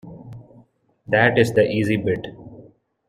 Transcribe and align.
That 1.05 1.37
is 1.37 1.53
the 1.53 1.61
easy 1.69 1.95
bit. 1.95 2.25